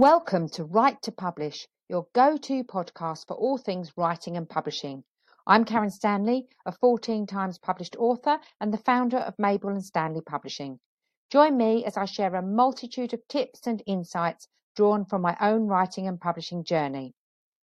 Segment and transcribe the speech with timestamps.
[0.00, 5.04] Welcome to Write to Publish, your go to podcast for all things writing and publishing.
[5.46, 10.22] I'm Karen Stanley, a 14 times published author and the founder of Mabel and Stanley
[10.22, 10.80] Publishing.
[11.28, 15.66] Join me as I share a multitude of tips and insights drawn from my own
[15.66, 17.12] writing and publishing journey.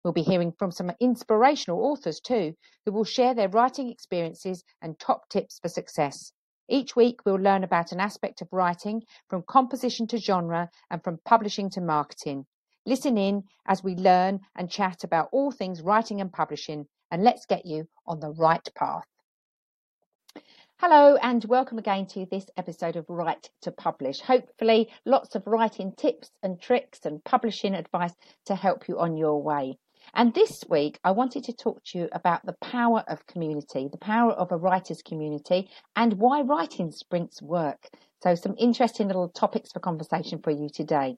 [0.03, 2.53] We'll be hearing from some inspirational authors too,
[2.85, 6.33] who will share their writing experiences and top tips for success.
[6.69, 11.17] Each week, we'll learn about an aspect of writing, from composition to genre, and from
[11.23, 12.45] publishing to marketing.
[12.85, 17.45] Listen in as we learn and chat about all things writing and publishing, and let's
[17.45, 19.07] get you on the right path.
[20.79, 24.19] Hello, and welcome again to this episode of Write to Publish.
[24.19, 28.13] Hopefully, lots of writing tips and tricks and publishing advice
[28.45, 29.79] to help you on your way.
[30.13, 33.97] And this week, I wanted to talk to you about the power of community, the
[33.97, 37.89] power of a writer's community, and why writing sprints work.
[38.23, 41.17] So, some interesting little topics for conversation for you today.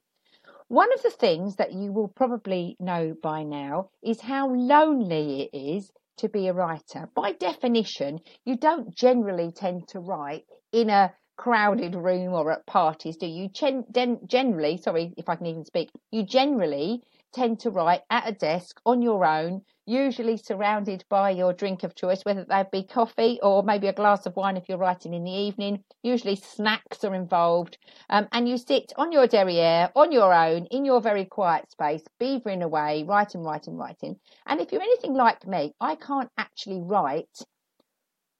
[0.68, 5.56] One of the things that you will probably know by now is how lonely it
[5.56, 7.08] is to be a writer.
[7.14, 13.16] By definition, you don't generally tend to write in a crowded room or at parties,
[13.16, 13.48] do you?
[13.48, 13.86] Gen-
[14.26, 17.02] generally, sorry if I can even speak, you generally
[17.32, 21.94] tend to write at a desk on your own, usually surrounded by your drink of
[21.94, 25.24] choice, whether that be coffee or maybe a glass of wine if you're writing in
[25.24, 25.82] the evening.
[26.02, 27.78] Usually snacks are involved.
[28.08, 32.02] Um, and you sit on your derriere, on your own, in your very quiet space,
[32.20, 34.16] beavering away, writing, writing, writing.
[34.46, 37.44] And if you're anything like me, I can't actually write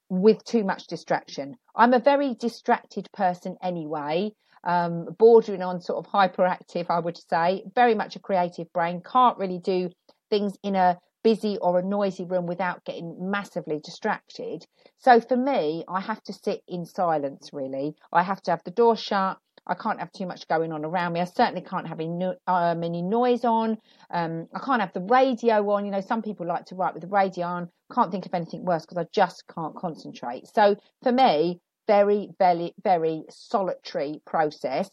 [0.08, 1.56] with too much distraction.
[1.74, 4.32] I'm a very distracted person anyway
[4.64, 9.38] um, bordering on sort of hyperactive, I would say, very much a creative brain, can't
[9.38, 9.90] really do
[10.30, 14.64] things in a busy or a noisy room without getting massively distracted.
[14.98, 17.94] So for me, I have to sit in silence really.
[18.12, 19.38] I have to have the door shut.
[19.66, 21.20] I can't have too much going on around me.
[21.20, 23.76] I certainly can't have any, um, any noise on.
[24.10, 25.84] Um, I can't have the radio on.
[25.84, 27.68] You know, some people like to write with the radio on.
[27.92, 30.46] Can't think of anything worse because I just can't concentrate.
[30.48, 34.90] So for me, very, very, very solitary process.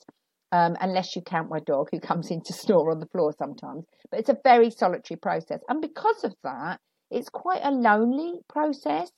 [0.53, 3.83] Um, unless you count my dog who comes in to snore on the floor sometimes.
[4.09, 5.59] But it's a very solitary process.
[5.67, 6.79] And because of that,
[7.11, 9.11] it's quite a lonely process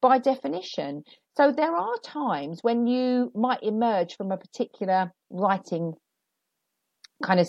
[0.00, 1.04] by definition.
[1.36, 5.94] So there are times when you might emerge from a particular writing
[7.22, 7.48] kind of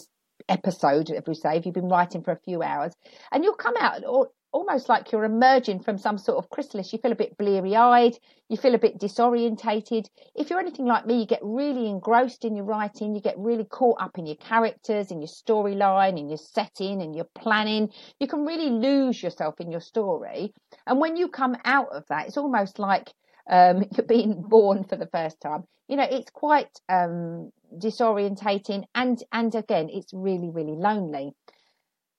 [0.49, 2.93] episode, if we say, if you've been writing for a few hours,
[3.31, 6.91] and you'll come out or almost like you're emerging from some sort of chrysalis.
[6.91, 8.17] You feel a bit bleary eyed,
[8.49, 10.07] you feel a bit disorientated.
[10.35, 13.65] If you're anything like me, you get really engrossed in your writing, you get really
[13.65, 17.89] caught up in your characters, in your storyline, in your setting, and your planning.
[18.19, 20.53] You can really lose yourself in your story.
[20.85, 23.11] And when you come out of that, it's almost like
[23.49, 25.63] um, you're being born for the first time.
[25.87, 31.33] You know, it's quite um, disorientating, and and again, it's really really lonely.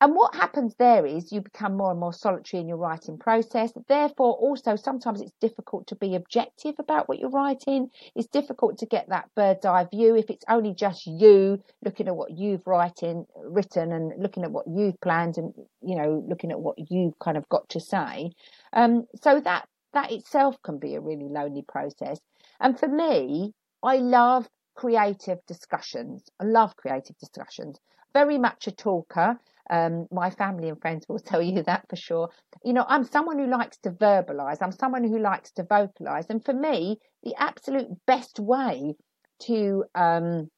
[0.03, 3.71] And what happens there is you become more and more solitary in your writing process.
[3.87, 7.89] Therefore, also sometimes it's difficult to be objective about what you're writing.
[8.17, 12.17] It's difficult to get that bird's eye view if it's only just you looking at
[12.17, 16.59] what you've writing, written and looking at what you've planned and, you know, looking at
[16.59, 18.33] what you've kind of got to say.
[18.73, 22.19] Um, so that, that itself can be a really lonely process.
[22.59, 23.53] And for me,
[23.85, 26.25] I love creative discussions.
[26.41, 27.79] I love creative discussions.
[28.13, 29.39] Very much a talker.
[29.73, 32.29] Um, my family and friends will tell you that for sure.
[32.63, 36.27] You know, I'm someone who likes to verbalize, I'm someone who likes to vocalize.
[36.29, 38.95] And for me, the absolute best way
[39.47, 40.51] to, um,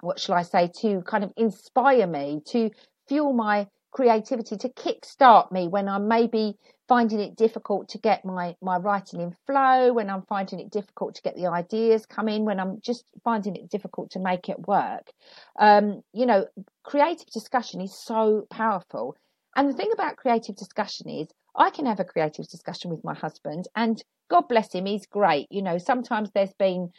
[0.00, 2.70] what shall I say, to kind of inspire me, to
[3.08, 6.54] fuel my creativity, to kickstart me when I'm maybe
[6.88, 11.14] finding it difficult to get my my writing in flow when i'm finding it difficult
[11.14, 14.66] to get the ideas come in when i'm just finding it difficult to make it
[14.66, 15.12] work.
[15.58, 16.46] Um, you know
[16.82, 19.16] creative discussion is so powerful.
[19.56, 23.14] And the thing about creative discussion is i can have a creative discussion with my
[23.14, 25.46] husband and god bless him he's great.
[25.50, 26.90] You know sometimes there's been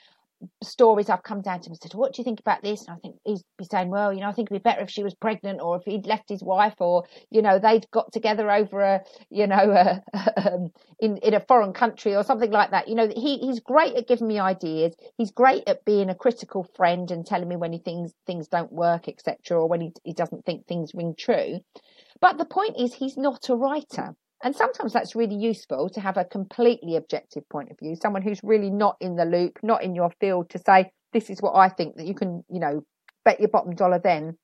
[0.64, 2.86] stories I've come down to him and said, What do you think about this?
[2.86, 4.90] And I think he'd be saying, Well, you know, I think it'd be better if
[4.90, 8.50] she was pregnant or if he'd left his wife or, you know, they'd got together
[8.50, 10.04] over a, you know, a,
[10.38, 12.88] um, in, in a foreign country or something like that.
[12.88, 14.96] You know, he, he's great at giving me ideas.
[15.18, 18.72] He's great at being a critical friend and telling me when he thinks things don't
[18.72, 21.60] work, etc., or when he, he doesn't think things ring true.
[22.22, 24.16] But the point is, he's not a writer.
[24.44, 28.40] And sometimes that's really useful to have a completely objective point of view, someone who's
[28.42, 31.70] really not in the loop, not in your field to say, this is what I
[31.70, 32.86] think that you can, you know,
[33.26, 34.38] bet your bottom dollar then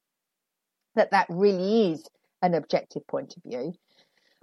[0.95, 2.07] that that really is
[2.42, 3.74] an objective point of view.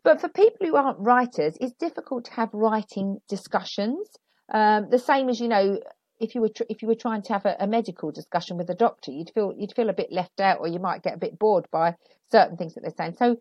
[0.05, 4.09] But for people who aren't writers, it's difficult to have writing discussions.
[4.53, 5.81] Um, the same as, you know,
[6.21, 8.71] if you were tr- if you were trying to have a, a, medical discussion with
[8.71, 11.19] a doctor, you'd feel you'd feel a bit left out, or you might get a
[11.19, 11.95] bit bored by
[12.31, 13.17] certain things that they're saying.
[13.19, 13.37] So,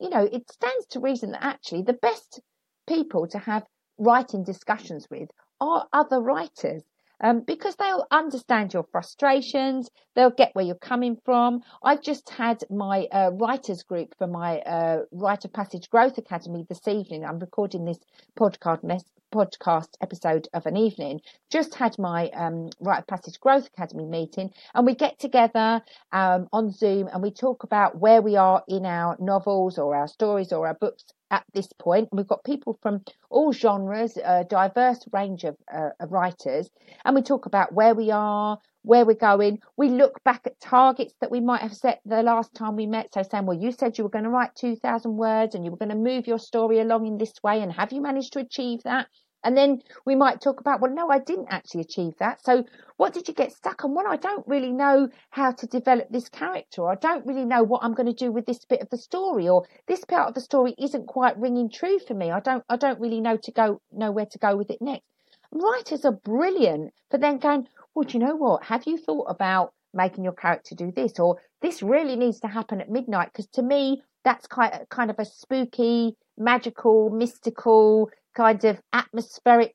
[0.00, 2.40] you know, it stands to reason that actually the best
[2.86, 3.64] people to have
[3.98, 5.28] writing discussions with
[5.60, 6.82] are other writers
[7.20, 11.60] um, because they'll understand your frustrations, they'll get where you're coming from.
[11.82, 16.86] I've just had my uh, writers group for my uh, Writer Passage Growth Academy this
[16.86, 17.24] evening.
[17.24, 17.98] I'm recording this
[18.38, 21.20] podcast mes- podcast episode of an evening.
[21.50, 25.82] Just had my um, Writer Passage Growth Academy meeting, and we get together
[26.12, 30.08] um, on Zoom and we talk about where we are in our novels or our
[30.08, 32.08] stories or our books at this point.
[32.12, 36.70] We've got people from all genres, a diverse range of, uh, of writers,
[37.04, 39.58] and we talk about where we are, where we're going.
[39.76, 43.12] We look back at targets that we might have set the last time we met.
[43.12, 45.76] So saying, well, you said you were going to write 2,000 words and you were
[45.76, 48.82] going to move your story along in this way, and have you managed to achieve
[48.84, 49.06] that?
[49.44, 52.44] And then we might talk about, well, no, I didn't actually achieve that.
[52.44, 52.64] So
[52.96, 53.94] what did you get stuck on?
[53.94, 57.62] Well, I don't really know how to develop this character, or I don't really know
[57.62, 60.34] what I'm going to do with this bit of the story, or this part of
[60.34, 62.32] the story isn't quite ringing true for me.
[62.32, 65.04] I don't, I don't really know to go, know where to go with it next.
[65.52, 68.62] Writers are brilliant for then going, well, do you know what?
[68.62, 72.80] Have you thought about making your character do this, or this really needs to happen
[72.80, 73.30] at midnight?
[73.32, 79.74] Because to me, that's kind kind of a spooky, magical, mystical kind of atmospheric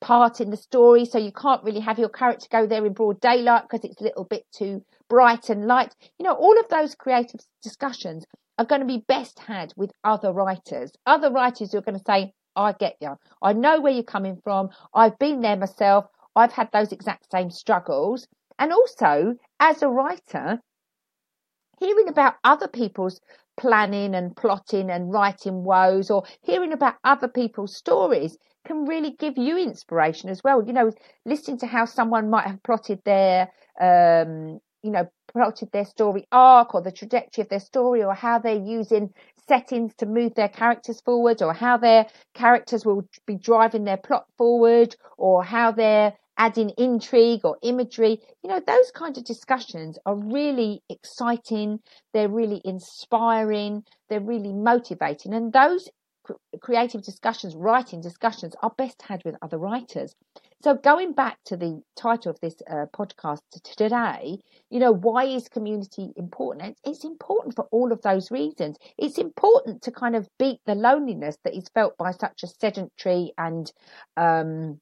[0.00, 1.04] part in the story.
[1.04, 4.04] So you can't really have your character go there in broad daylight because it's a
[4.04, 5.94] little bit too bright and light.
[6.18, 8.24] You know, all of those creative discussions
[8.58, 10.90] are going to be best had with other writers.
[11.06, 13.16] Other writers who are going to say, I get you.
[13.42, 14.70] I know where you're coming from.
[14.92, 16.06] I've been there myself.
[16.36, 18.28] I've had those exact same struggles.
[18.58, 20.60] And also, as a writer,
[21.78, 23.20] hearing about other people's
[23.56, 28.36] planning and plotting and writing woes or hearing about other people's stories
[28.66, 30.62] can really give you inspiration as well.
[30.64, 30.92] You know,
[31.24, 33.48] listening to how someone might have plotted their,
[33.80, 38.38] um, you know, plotted their story arc or the trajectory of their story or how
[38.38, 39.10] they're using
[39.48, 44.26] settings to move their characters forward or how their characters will be driving their plot
[44.36, 48.20] forward or how they're adding intrigue or imagery.
[48.42, 51.80] You know, those kind of discussions are really exciting.
[52.12, 53.84] They're really inspiring.
[54.08, 55.34] They're really motivating.
[55.34, 55.88] And those
[56.60, 60.14] creative discussions, writing discussions are best had with other writers.
[60.62, 64.38] So going back to the title of this uh, podcast today,
[64.70, 66.78] you know, why is community important?
[66.84, 68.76] It's important for all of those reasons.
[68.98, 73.32] It's important to kind of beat the loneliness that is felt by such a sedentary
[73.38, 73.70] and
[74.16, 74.80] um,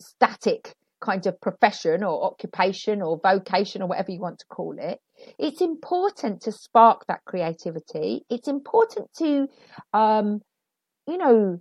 [0.00, 0.74] static
[1.06, 4.98] kind of profession or occupation or vocation or whatever you want to call it.
[5.38, 8.24] It's important to spark that creativity.
[8.28, 9.46] It's important to,
[9.92, 10.40] um,
[11.06, 11.58] you know,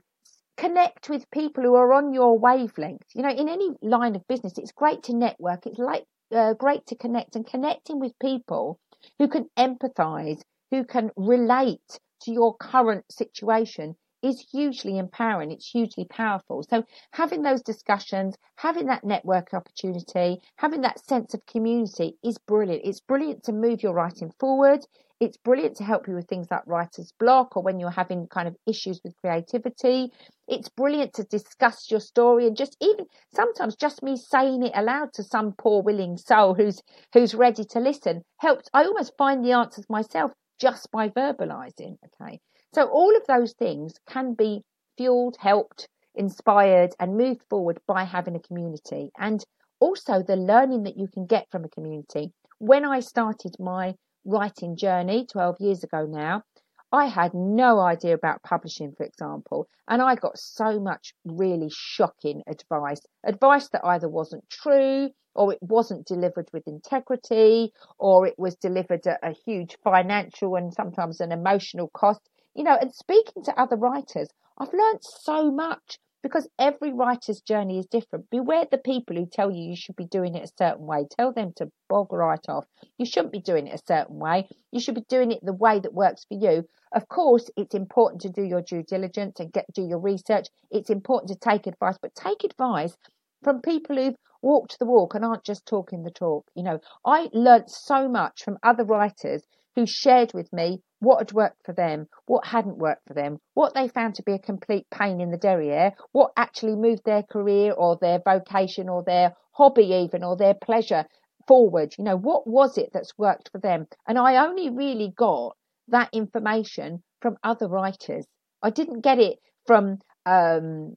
[0.57, 3.05] connect with people who are on your wavelength.
[3.13, 5.67] You know, in any line of business, it's great to network.
[5.67, 6.05] It's like
[6.35, 8.79] uh, great to connect and connecting with people
[9.19, 15.51] who can empathize, who can relate to your current situation is hugely empowering.
[15.51, 16.63] It's hugely powerful.
[16.63, 22.81] So having those discussions, having that network opportunity, having that sense of community is brilliant.
[22.83, 24.79] It's brilliant to move your writing forward.
[25.19, 28.47] It's brilliant to help you with things like writer's block or when you're having kind
[28.47, 30.11] of issues with creativity.
[30.47, 35.13] It's brilliant to discuss your story and just even sometimes just me saying it aloud
[35.13, 36.81] to some poor willing soul who's
[37.13, 38.69] who's ready to listen helps.
[38.73, 41.97] I almost find the answers myself just by verbalizing.
[42.21, 42.39] Okay.
[42.75, 44.61] So all of those things can be
[44.97, 49.13] fueled, helped, inspired, and moved forward by having a community.
[49.17, 49.41] And
[49.79, 52.33] also the learning that you can get from a community.
[52.57, 56.43] When I started my writing journey 12 years ago now,
[56.91, 62.43] I had no idea about publishing, for example, and I got so much really shocking
[62.45, 62.99] advice.
[63.23, 69.07] Advice that either wasn't true, or it wasn't delivered with integrity, or it was delivered
[69.07, 73.75] at a huge financial and sometimes an emotional cost you know, and speaking to other
[73.75, 78.29] writers, I've learned so much because every writer's journey is different.
[78.31, 81.05] Beware the people who tell you you should be doing it a certain way.
[81.07, 82.65] Tell them to bog right off.
[82.97, 84.47] You shouldn't be doing it a certain way.
[84.71, 86.65] You should be doing it the way that works for you.
[86.93, 90.47] Of course, it's important to do your due diligence and get do your research.
[90.71, 92.97] It's important to take advice, but take advice
[93.43, 96.47] from people who've walked the walk and aren't just talking the talk.
[96.55, 99.43] You know, I learnt so much from other writers
[99.75, 103.73] who shared with me what had worked for them, what hadn't worked for them, what
[103.73, 107.73] they found to be a complete pain in the derriere, what actually moved their career
[107.73, 111.05] or their vocation or their hobby even or their pleasure
[111.47, 111.93] forward.
[111.97, 113.87] You know, what was it that's worked for them?
[114.07, 115.55] And I only really got
[115.89, 118.25] that information from other writers.
[118.63, 120.95] I didn't get it from, um,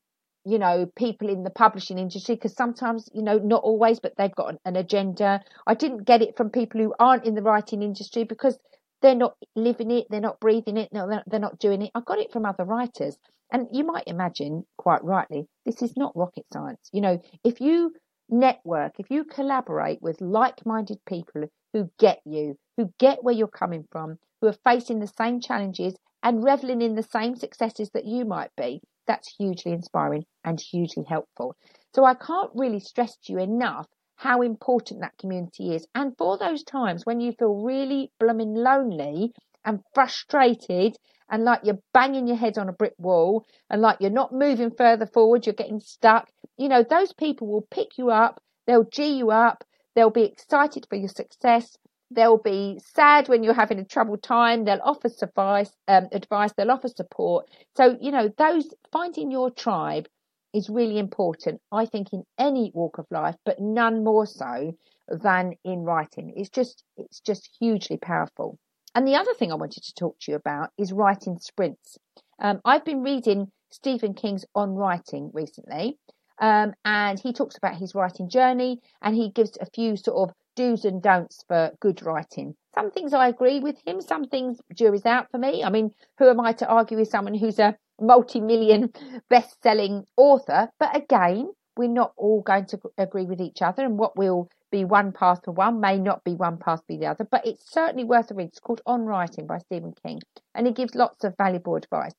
[0.49, 4.35] you know, people in the publishing industry because sometimes, you know, not always, but they've
[4.35, 5.43] got an, agenda.
[5.67, 8.59] I didn't get it from people who aren't in the writing industry because
[9.03, 11.91] they're not living it, they're not breathing it, no, they're not doing it.
[11.95, 13.19] I got it from other writers.
[13.53, 16.89] And you might imagine, quite rightly, this is not rocket science.
[16.93, 17.93] You know, if you
[18.31, 23.49] network, if you collaborate with like minded people who get you, who get where you're
[23.49, 28.07] coming from, who are facing the same challenges and reveling in the same successes that
[28.07, 31.57] you might be, that's hugely inspiring and hugely helpful.
[31.95, 35.87] So I can't really stress to you enough how important that community is.
[35.95, 39.33] And for those times when you feel really blooming lonely
[39.65, 40.97] and frustrated
[41.31, 44.71] and like you're banging your head on a brick wall and like you're not moving
[44.71, 49.19] further forward, you're getting stuck, you know, those people will pick you up, they'll G
[49.19, 51.77] you up, they'll be excited for your success.
[52.11, 54.65] They'll be sad when you're having a troubled time.
[54.65, 56.53] They'll offer suffice, um, advice.
[56.57, 57.49] They'll offer support.
[57.77, 60.09] So, you know, those finding your tribe
[60.55, 64.75] is really important, I think, in any walk of life, but none more so
[65.09, 66.33] than in writing.
[66.37, 68.59] It's just, it's just hugely powerful.
[68.95, 71.99] And the other thing I wanted to talk to you about is writing sprints.
[72.41, 75.99] Um, I've been reading Stephen King's On Writing recently,
[76.41, 80.35] um, and he talks about his writing journey and he gives a few sort of
[80.57, 82.55] do's and don'ts for good writing.
[82.75, 85.63] Some things I agree with him, some things jury's out for me.
[85.65, 88.93] I mean, who am I to argue with someone who's a multi-million
[89.31, 90.69] best-selling author.
[90.79, 94.85] But again, we're not all going to agree with each other, and what will be
[94.85, 97.27] one path for one may not be one path for the other.
[97.31, 98.49] But it's certainly worth a read.
[98.49, 100.21] It's called On Writing by Stephen King,
[100.55, 102.15] and he gives lots of valuable advice.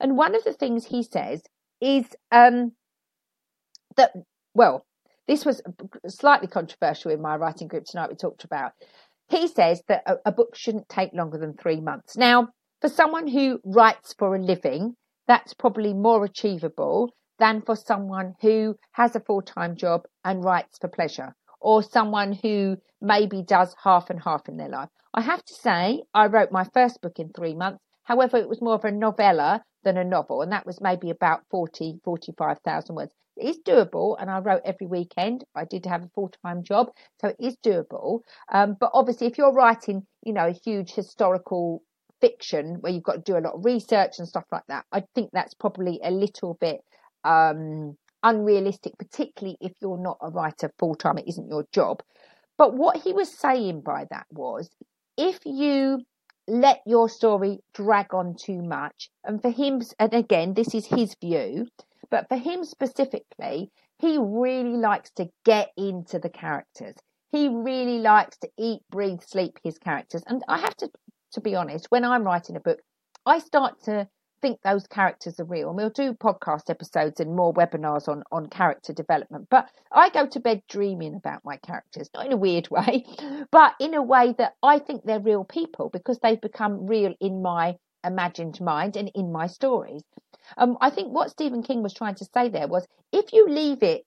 [0.00, 1.42] And one of the things he says
[1.80, 2.72] is um,
[3.96, 4.12] that,
[4.54, 4.84] well,
[5.26, 5.62] this was
[6.08, 8.10] slightly controversial in my writing group tonight.
[8.10, 8.72] We talked about.
[9.28, 12.16] He says that a, a book shouldn't take longer than three months.
[12.16, 12.48] Now,
[12.80, 14.96] for someone who writes for a living,
[15.28, 20.78] that's probably more achievable than for someone who has a full time job and writes
[20.78, 24.88] for pleasure, or someone who maybe does half and half in their life.
[25.14, 27.82] I have to say, I wrote my first book in three months.
[28.04, 31.42] However, it was more of a novella than a novel, and that was maybe about
[31.50, 33.12] 40, 45,000 words.
[33.36, 35.44] It is doable, and I wrote every weekend.
[35.54, 38.20] I did have a full time job, so it is doable.
[38.52, 41.82] Um, but obviously, if you're writing, you know, a huge historical
[42.20, 45.04] fiction where you've got to do a lot of research and stuff like that, I
[45.14, 46.80] think that's probably a little bit
[47.24, 52.02] um, unrealistic, particularly if you're not a writer full time, it isn't your job.
[52.58, 54.70] But what he was saying by that was
[55.16, 56.02] if you
[56.48, 61.14] let your story drag on too much, and for him, and again, this is his
[61.20, 61.68] view,
[62.10, 66.96] but for him specifically, he really likes to get into the characters.
[67.30, 70.22] He really likes to eat, breathe, sleep his characters.
[70.26, 70.90] And I have to
[71.32, 72.80] to be honest, when I'm writing a book,
[73.26, 74.08] I start to
[74.42, 75.68] think those characters are real.
[75.68, 79.46] And we'll do podcast episodes and more webinars on, on character development.
[79.48, 83.06] But I go to bed dreaming about my characters, not in a weird way,
[83.50, 87.40] but in a way that I think they're real people because they've become real in
[87.40, 90.02] my imagined mind and in my stories.
[90.56, 93.82] Um, I think what Stephen King was trying to say there was if you leave
[93.82, 94.02] it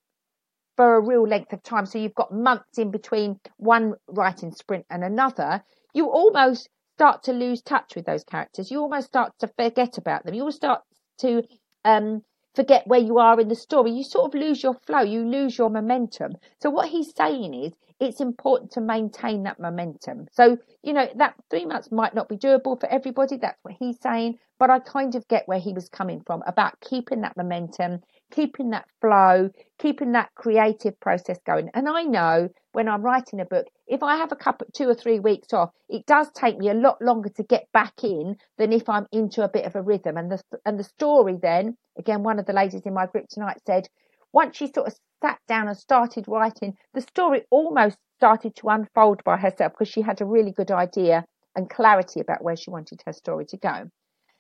[0.76, 4.86] for a real length of time, so you've got months in between one writing sprint
[4.90, 5.64] and another,
[5.94, 8.72] you almost start to lose touch with those characters.
[8.72, 10.34] You almost start to forget about them.
[10.34, 10.82] You almost start
[11.20, 11.44] to
[11.84, 12.22] um,
[12.56, 13.92] forget where you are in the story.
[13.92, 15.02] You sort of lose your flow.
[15.02, 16.34] You lose your momentum.
[16.62, 20.28] So what he's saying is it's important to maintain that momentum.
[20.32, 23.38] So, you know, that three months might not be doable for everybody.
[23.38, 24.40] That's what he's saying.
[24.58, 28.00] But I kind of get where he was coming from about keeping that momentum,
[28.32, 31.70] keeping that flow, keeping that creative process going.
[31.74, 34.96] And I know when I'm writing a book, if I have a couple, two or
[34.96, 38.74] three weeks off, it does take me a lot longer to get back in than
[38.74, 40.18] if I'm into a bit of a rhythm.
[40.18, 43.62] And the and the story then, again, one of the ladies in my group tonight
[43.66, 43.88] said,
[44.34, 49.24] once she sort of sat down and started writing, the story almost started to unfold
[49.24, 53.02] by herself because she had a really good idea and clarity about where she wanted
[53.06, 53.90] her story to go.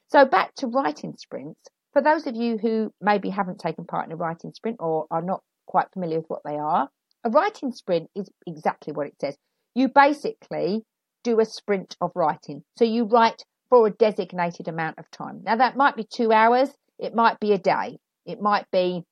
[0.07, 1.59] So back to writing sprints.
[1.95, 5.21] For those of you who maybe haven't taken part in a writing sprint or are
[5.21, 6.89] not quite familiar with what they are,
[7.23, 9.37] a writing sprint is exactly what it says.
[9.75, 10.83] You basically
[11.23, 12.65] do a sprint of writing.
[12.77, 15.39] So you write for a designated amount of time.
[15.45, 19.05] Now, that might be two hours, it might be a day, it might be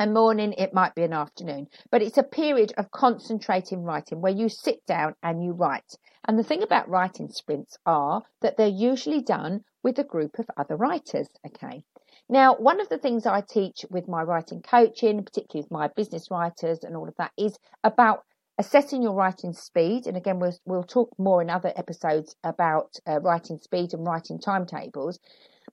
[0.00, 4.32] a morning, it might be an afternoon, but it's a period of concentrating writing where
[4.32, 5.94] you sit down and you write.
[6.26, 10.46] And the thing about writing sprints are that they're usually done with a group of
[10.56, 11.28] other writers.
[11.46, 11.82] Okay.
[12.30, 16.30] Now, one of the things I teach with my writing coaching, particularly with my business
[16.30, 18.24] writers and all of that, is about
[18.56, 20.06] assessing your writing speed.
[20.06, 24.38] And again, we'll, we'll talk more in other episodes about uh, writing speed and writing
[24.38, 25.18] timetables.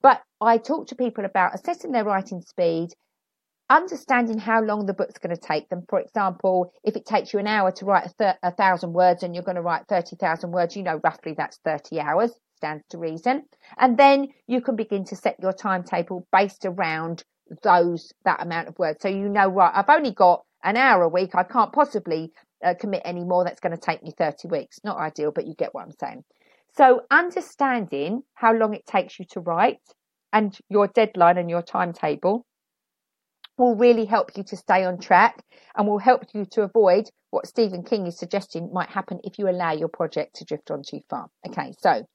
[0.01, 2.89] But I talk to people about assessing their writing speed
[3.69, 5.83] understanding how long the book's going to take them.
[5.89, 9.35] For example, if it takes you an hour to write a, a thousand words and
[9.35, 13.43] you're going to write 30,000 words, you know roughly that's 30 hours, stands to reason.
[13.77, 17.23] And then you can begin to set your timetable based around
[17.63, 19.01] those, that amount of words.
[19.01, 21.35] So you know, right, I've only got an hour a week.
[21.35, 22.31] I can't possibly
[22.63, 23.43] uh, commit any more.
[23.43, 24.79] That's going to take me 30 weeks.
[24.83, 26.23] Not ideal, but you get what I'm saying.
[26.75, 29.79] So understanding how long it takes you to write
[30.33, 32.45] and your deadline and your timetable
[33.57, 35.43] will really help you to stay on track
[35.75, 39.49] and will help you to avoid what Stephen King is suggesting might happen if you
[39.49, 41.27] allow your project to drift on too far.
[41.47, 42.05] Okay, so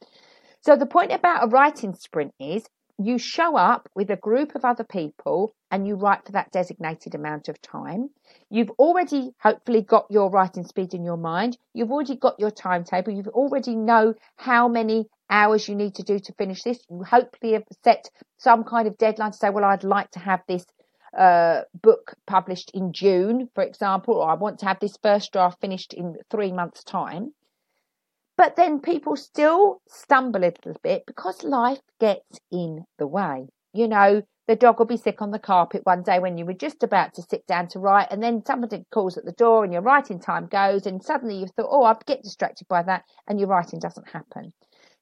[0.61, 2.65] so the point about a writing sprint is
[2.99, 7.15] you show up with a group of other people and you write for that designated
[7.15, 8.11] amount of time.
[8.51, 11.59] You've already hopefully got your writing speed in your mind.
[11.75, 13.13] You've already got your timetable.
[13.13, 16.79] You've already know how many hours you need to do to finish this.
[16.91, 18.09] You hopefully have set
[18.39, 20.65] some kind of deadline to say, well, I'd like to have this
[21.17, 25.61] uh, book published in June, for example, or I want to have this first draft
[25.61, 27.33] finished in three months' time.
[28.37, 33.49] But then people still stumble a little bit because life gets in the way.
[33.75, 36.53] You know, the dog will be sick on the carpet one day when you were
[36.53, 39.73] just about to sit down to write, and then somebody calls at the door and
[39.73, 43.39] your writing time goes, and suddenly you thought, oh, I'll get distracted by that, and
[43.39, 44.53] your writing doesn't happen.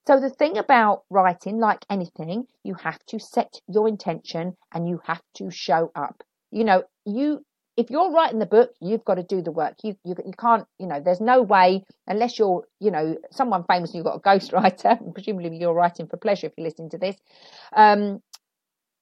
[0.06, 5.00] So the thing about writing, like anything, you have to set your intention and you
[5.04, 6.22] have to show up.
[6.50, 7.44] You know, you
[7.76, 9.74] if you're writing the book, you've got to do the work.
[9.82, 13.90] You you, you can't, you know, there's no way unless you're, you know, someone famous
[13.90, 17.16] and you've got a ghostwriter, presumably you're writing for pleasure if you're listening to this.
[17.74, 18.20] Um,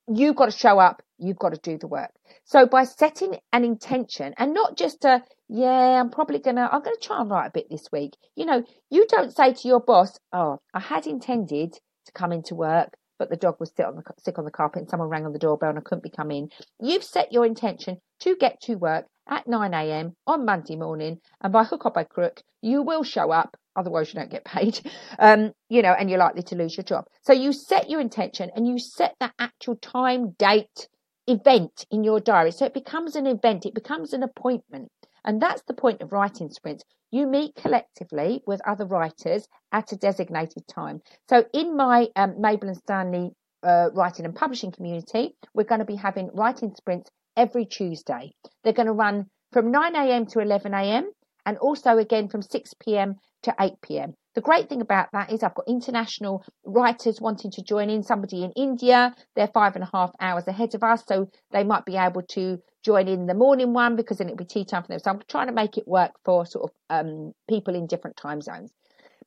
[0.09, 2.11] you've got to show up, you've got to do the work.
[2.45, 6.83] So by setting an intention and not just a, yeah, I'm probably going to, I'm
[6.83, 8.15] going to try and write a bit this week.
[8.37, 12.55] You know, you don't say to your boss, oh, I had intended to come into
[12.55, 15.27] work, but the dog was sick on the, sick on the carpet and someone rang
[15.27, 16.49] on the doorbell and I couldn't be come in.
[16.81, 20.17] You've set your intention to get to work at 9 a.m.
[20.27, 23.57] on Monday morning, and by hook or by crook, you will show up.
[23.77, 24.81] Otherwise, you don't get paid,
[25.19, 27.05] um, you know, and you're likely to lose your job.
[27.23, 30.89] So you set your intention and you set that actual time, date,
[31.29, 32.51] event in your diary.
[32.51, 34.91] So it becomes an event, it becomes an appointment.
[35.25, 36.85] And that's the point of writing sprints.
[37.11, 41.01] You meet collectively with other writers at a designated time.
[41.29, 45.85] So in my um, Mabel and Stanley uh, writing and publishing community, we're going to
[45.85, 48.33] be having writing sprints every Tuesday.
[48.63, 50.27] They're going to run from 9 a.m.
[50.27, 51.11] to 11 a.m.
[51.47, 53.17] and also again from 6 p.m.
[53.43, 54.15] to 8 p.m.
[54.35, 58.03] The great thing about that is I've got international writers wanting to join in.
[58.03, 61.85] Somebody in India, they're five and a half hours ahead of us, so they might
[61.85, 64.89] be able to join in the morning one because then it'll be tea time for
[64.89, 65.01] them.
[65.01, 68.41] So I'm trying to make it work for sort of um, people in different time
[68.41, 68.73] zones.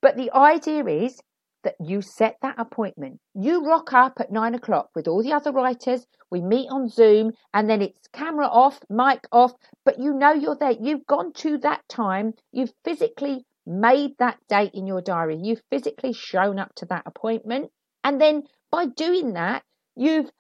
[0.02, 1.20] But the idea is
[1.64, 3.20] that you set that appointment.
[3.34, 6.06] You rock up at nine o'clock with all the other writers.
[6.32, 9.54] We meet on Zoom and then it's camera off, mic off,
[9.86, 10.76] but you know you're there.
[10.80, 12.34] You've gone to that time.
[12.52, 15.38] You've physically made that date in your diary.
[15.42, 17.72] You've physically shown up to that appointment.
[18.04, 19.64] And then by doing that,
[19.96, 20.32] you've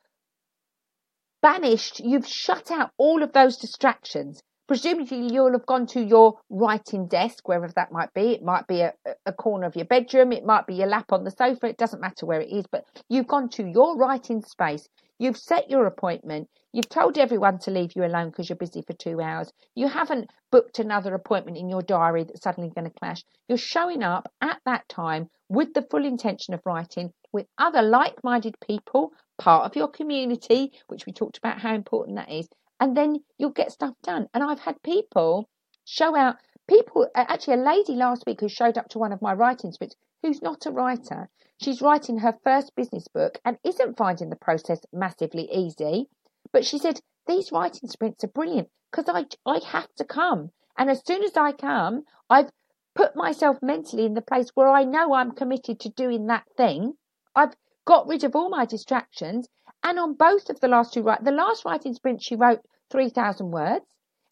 [1.42, 4.42] banished, you've shut out all of those distractions.
[4.68, 8.32] Presumably, you'll have gone to your writing desk, wherever that might be.
[8.32, 8.94] It might be a,
[9.26, 12.00] a corner of your bedroom, it might be your lap on the sofa, it doesn't
[12.00, 14.88] matter where it is, but you've gone to your writing space.
[15.22, 16.50] You've set your appointment.
[16.74, 19.54] You've told everyone to leave you alone because you're busy for two hours.
[19.76, 23.24] You haven't booked another appointment in your diary that's suddenly going to clash.
[23.48, 28.24] You're showing up at that time with the full intention of writing with other like
[28.24, 32.98] minded people, part of your community, which we talked about how important that is, and
[32.98, 34.28] then you'll get stuff done.
[34.34, 35.48] And I've had people
[35.86, 39.34] show out, people, actually, a lady last week who showed up to one of my
[39.34, 41.30] writing sprints who's not a writer.
[41.64, 46.10] She's writing her first business book and isn't finding the process massively easy.
[46.52, 50.54] But she said, These writing sprints are brilliant because I, I have to come.
[50.76, 52.50] And as soon as I come, I've
[52.96, 56.98] put myself mentally in the place where I know I'm committed to doing that thing.
[57.36, 59.48] I've got rid of all my distractions.
[59.84, 63.52] And on both of the last two, right, the last writing sprint, she wrote 3,000
[63.52, 63.86] words.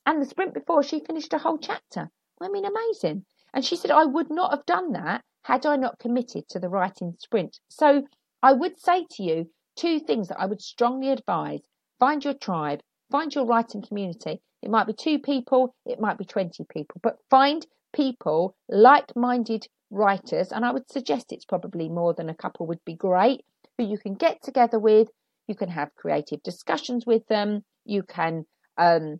[0.03, 2.09] And the sprint before, she finished a whole chapter.
[2.41, 3.27] I mean, amazing.
[3.53, 6.69] And she said, I would not have done that had I not committed to the
[6.69, 7.59] writing sprint.
[7.69, 8.03] So
[8.41, 11.61] I would say to you two things that I would strongly advise
[11.99, 14.41] find your tribe, find your writing community.
[14.61, 19.67] It might be two people, it might be 20 people, but find people, like minded
[19.89, 23.45] writers, and I would suggest it's probably more than a couple would be great,
[23.77, 25.09] who you can get together with.
[25.47, 27.63] You can have creative discussions with them.
[27.85, 28.45] You can
[28.77, 29.19] um,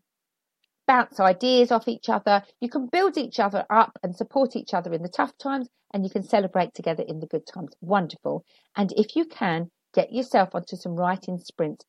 [0.89, 2.41] bounce ideas off each other.
[2.60, 6.04] You can build each other up and support each other in the tough times, and
[6.04, 7.75] you can celebrate together in the good times.
[7.80, 8.43] Wonderful.
[8.75, 11.86] And if you can, get yourself onto some writing sprints.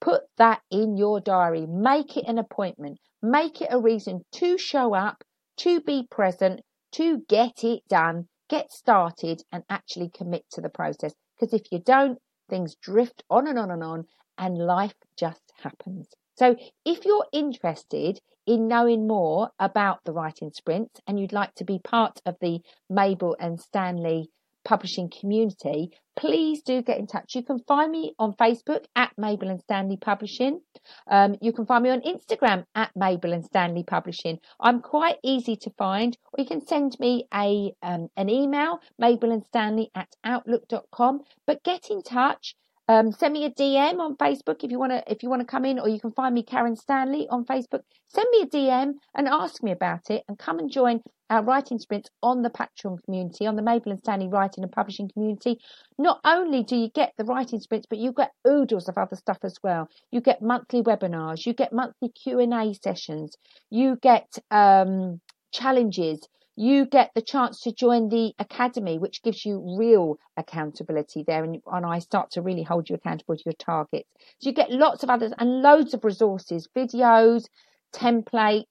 [0.00, 1.66] Put that in your diary.
[1.66, 3.00] Make it an appointment.
[3.20, 5.24] Make it a reason to show up,
[5.56, 6.60] to be present,
[6.92, 11.14] to get it done, get started, and actually commit to the process.
[11.34, 14.04] Because if you don't, things drift on and on and on,
[14.38, 16.06] and life just happens.
[16.36, 16.54] So,
[16.84, 21.78] if you're interested in knowing more about the writing sprints and you'd like to be
[21.78, 24.30] part of the Mabel and Stanley
[24.66, 27.36] publishing community, please do get in touch.
[27.36, 30.60] You can find me on Facebook at Mabel and Stanley Publishing.
[31.08, 34.40] Um, you can find me on Instagram at Mabel and Stanley Publishing.
[34.58, 39.30] I'm quite easy to find, or you can send me a um, an email, Mabel
[39.30, 41.20] and Stanley at outlook.com.
[41.46, 42.56] But get in touch.
[42.88, 45.46] Um, send me a DM on Facebook if you want to if you want to
[45.46, 47.80] come in, or you can find me Karen Stanley on Facebook.
[48.08, 51.78] Send me a DM and ask me about it, and come and join our writing
[51.78, 55.58] sprints on the Patreon community, on the Mabel and Stanley writing and publishing community.
[55.98, 59.38] Not only do you get the writing sprints, but you get oodles of other stuff
[59.42, 59.88] as well.
[60.12, 63.36] You get monthly webinars, you get monthly Q and A sessions,
[63.70, 65.20] you get um,
[65.52, 66.20] challenges
[66.56, 71.44] you get the chance to join the academy, which gives you real accountability there.
[71.44, 74.08] And, and I start to really hold you accountable to your targets.
[74.38, 77.44] So you get lots of others and loads of resources, videos,
[77.92, 78.64] templates,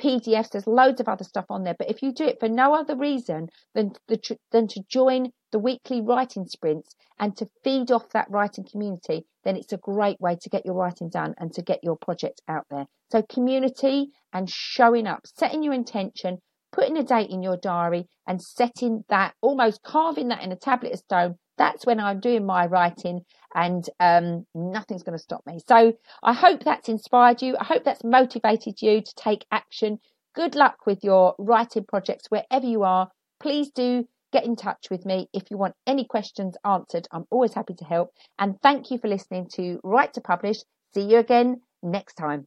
[0.00, 0.50] PDFs.
[0.50, 1.74] There's loads of other stuff on there.
[1.76, 5.58] But if you do it for no other reason than, the, than to join the
[5.58, 10.36] weekly writing sprints and to feed off that writing community, then it's a great way
[10.40, 12.86] to get your writing done and to get your project out there.
[13.10, 16.38] So community and showing up, setting your intention,
[16.76, 20.92] putting a date in your diary and setting that, almost carving that in a tablet
[20.92, 21.34] of stone.
[21.56, 23.22] That's when I'm doing my writing
[23.54, 25.58] and um, nothing's going to stop me.
[25.66, 27.56] So I hope that's inspired you.
[27.58, 29.98] I hope that's motivated you to take action.
[30.34, 33.08] Good luck with your writing projects wherever you are.
[33.40, 37.08] Please do get in touch with me if you want any questions answered.
[37.10, 38.10] I'm always happy to help.
[38.38, 40.58] And thank you for listening to Write to Publish.
[40.92, 42.46] See you again next time.